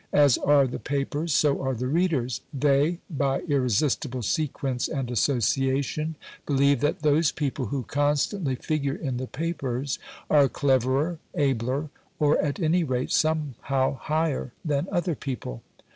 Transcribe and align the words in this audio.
As 0.13 0.39
are 0.39 0.65
the 0.65 0.79
papers, 0.79 1.31
so 1.31 1.61
are 1.61 1.75
the 1.75 1.85
readers; 1.85 2.41
they, 2.51 2.97
by 3.07 3.41
irresistible 3.41 4.23
sequence 4.23 4.87
and 4.87 5.11
association, 5.11 6.15
believe 6.47 6.79
that 6.79 7.01
those 7.03 7.31
people 7.31 7.67
who 7.67 7.83
constantly 7.83 8.55
figure 8.55 8.95
in 8.95 9.17
the 9.17 9.27
papers 9.27 9.99
are 10.27 10.49
cleverer, 10.49 11.19
abler, 11.35 11.91
or 12.17 12.39
at 12.39 12.59
any 12.59 12.83
rate, 12.83 13.11
somehow 13.11 13.93
higher, 13.99 14.53
than 14.65 14.87
other 14.91 15.13
people. 15.13 15.61